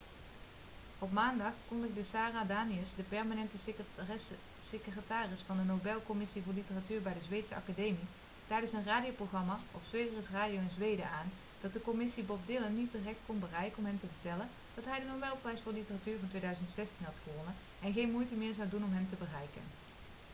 [0.99, 3.57] op maandag kondigde sara danius de permanente
[4.61, 8.07] secretaris van de nobelcommissie voor literatuur bij de zweedse academie
[8.47, 12.91] tijdens een radioprogramma op sveriges radio in zweden aan dat de commissie bob dylan niet
[12.91, 17.05] direct kon bereiken om hem te vertellen dat hij de nobelprijs voor literatuur van 2016
[17.05, 19.61] had gewonnen en geen moeite meer zou doen om hem te bereiken